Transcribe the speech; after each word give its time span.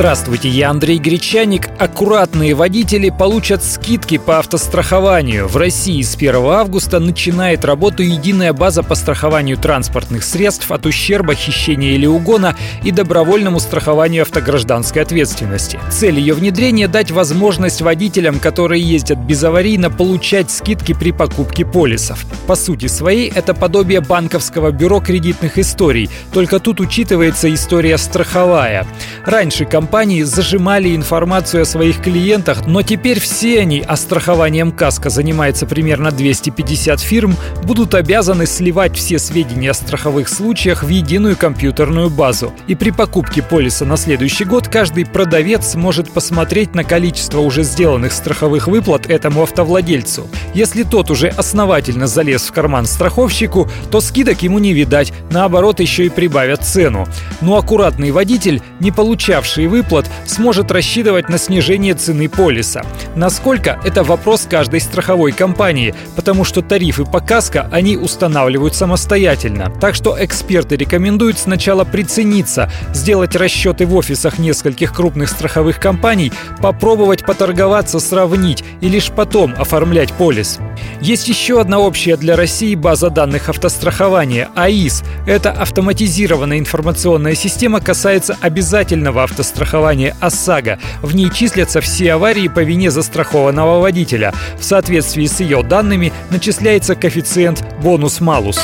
Здравствуйте, 0.00 0.48
я 0.48 0.70
Андрей 0.70 0.96
Гречаник. 0.96 1.68
Аккуратные 1.78 2.54
водители 2.54 3.10
получат 3.10 3.62
скидки 3.62 4.16
по 4.16 4.38
автострахованию. 4.38 5.46
В 5.46 5.58
России 5.58 6.00
с 6.00 6.16
1 6.16 6.36
августа 6.36 7.00
начинает 7.00 7.66
работу 7.66 8.02
единая 8.02 8.54
база 8.54 8.82
по 8.82 8.94
страхованию 8.94 9.58
транспортных 9.58 10.24
средств 10.24 10.72
от 10.72 10.86
ущерба, 10.86 11.34
хищения 11.34 11.90
или 11.96 12.06
угона 12.06 12.56
и 12.82 12.92
добровольному 12.92 13.60
страхованию 13.60 14.22
автогражданской 14.22 15.02
ответственности. 15.02 15.78
Цель 15.90 16.18
ее 16.18 16.32
внедрения– 16.32 16.88
дать 16.88 17.10
возможность 17.10 17.82
водителям, 17.82 18.40
которые 18.40 18.82
ездят 18.82 19.18
безаварийно, 19.18 19.90
получать 19.90 20.50
скидки 20.50 20.94
при 20.94 21.12
покупке 21.12 21.66
полисов. 21.66 22.24
По 22.46 22.54
сути 22.54 22.86
своей, 22.86 23.30
это 23.30 23.52
подобие 23.52 24.00
банковского 24.00 24.70
бюро 24.70 25.00
кредитных 25.00 25.58
историй, 25.58 26.08
только 26.32 26.58
тут 26.58 26.80
учитывается 26.80 27.52
история 27.52 27.98
страховая. 27.98 28.86
Раньше 29.26 29.66
компания 29.66 29.89
компании 29.90 30.22
зажимали 30.22 30.94
информацию 30.94 31.62
о 31.62 31.64
своих 31.64 32.00
клиентах, 32.00 32.64
но 32.64 32.80
теперь 32.80 33.18
все 33.18 33.58
они, 33.58 33.82
а 33.84 33.96
страхованием 33.96 34.70
КАСКО 34.70 35.10
занимается 35.10 35.66
примерно 35.66 36.12
250 36.12 37.00
фирм, 37.00 37.34
будут 37.64 37.96
обязаны 37.96 38.46
сливать 38.46 38.96
все 38.96 39.18
сведения 39.18 39.72
о 39.72 39.74
страховых 39.74 40.28
случаях 40.28 40.84
в 40.84 40.88
единую 40.88 41.36
компьютерную 41.36 42.08
базу. 42.08 42.52
И 42.68 42.76
при 42.76 42.92
покупке 42.92 43.42
полиса 43.42 43.84
на 43.84 43.96
следующий 43.96 44.44
год 44.44 44.68
каждый 44.68 45.06
продавец 45.06 45.74
может 45.74 46.08
посмотреть 46.08 46.72
на 46.72 46.84
количество 46.84 47.40
уже 47.40 47.64
сделанных 47.64 48.12
страховых 48.12 48.68
выплат 48.68 49.10
этому 49.10 49.42
автовладельцу. 49.42 50.28
Если 50.54 50.84
тот 50.84 51.10
уже 51.10 51.26
основательно 51.30 52.06
залез 52.06 52.42
в 52.42 52.52
карман 52.52 52.86
страховщику, 52.86 53.68
то 53.90 54.00
скидок 54.00 54.42
ему 54.42 54.60
не 54.60 54.72
видать, 54.72 55.12
наоборот 55.32 55.80
еще 55.80 56.06
и 56.06 56.10
прибавят 56.10 56.64
цену. 56.64 57.08
Но 57.40 57.56
аккуратный 57.56 58.12
водитель, 58.12 58.62
не 58.78 58.92
получавший 58.92 59.66
выплат, 59.66 59.79
выплат 59.80 60.10
сможет 60.26 60.70
рассчитывать 60.70 61.30
на 61.30 61.38
снижение 61.38 61.94
цены 61.94 62.28
полиса. 62.28 62.82
Насколько– 63.16 63.80
это 63.84 64.04
вопрос 64.04 64.46
каждой 64.48 64.80
страховой 64.80 65.32
компании, 65.32 65.94
потому 66.16 66.44
что 66.44 66.60
тарифы 66.60 67.06
по 67.06 67.20
КАСКО 67.20 67.66
они 67.72 67.96
устанавливают 67.96 68.74
самостоятельно. 68.74 69.72
Так 69.80 69.94
что 69.94 70.22
эксперты 70.22 70.76
рекомендуют 70.76 71.38
сначала 71.38 71.84
прицениться, 71.84 72.70
сделать 72.92 73.34
расчеты 73.36 73.86
в 73.86 73.94
офисах 73.94 74.38
нескольких 74.38 74.92
крупных 74.92 75.30
страховых 75.30 75.80
компаний, 75.80 76.30
попробовать 76.60 77.24
поторговаться, 77.24 78.00
сравнить 78.00 78.62
и 78.82 78.88
лишь 78.90 79.10
потом 79.10 79.54
оформлять 79.56 80.12
полис. 80.12 80.58
Есть 81.00 81.28
еще 81.28 81.60
одна 81.60 81.78
общая 81.78 82.16
для 82.16 82.36
России 82.36 82.74
база 82.74 83.10
данных 83.10 83.48
автострахования– 83.48 84.48
АИС. 84.54 85.02
Это 85.26 85.50
автоматизированная 85.52 86.58
информационная 86.58 87.34
система 87.34 87.80
касается 87.80 88.36
обязательного 88.40 89.22
автострахования 89.24 89.60
страхования 89.70 90.16
ОСАГО. 90.20 90.78
В 91.02 91.14
ней 91.14 91.30
числятся 91.30 91.80
все 91.80 92.14
аварии 92.14 92.48
по 92.48 92.60
вине 92.60 92.90
застрахованного 92.90 93.80
водителя. 93.80 94.32
В 94.58 94.64
соответствии 94.64 95.26
с 95.26 95.40
ее 95.40 95.62
данными 95.62 96.12
начисляется 96.30 96.94
коэффициент 96.94 97.64
бонус-малус. 97.82 98.58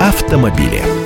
Автомобили. 0.00 1.03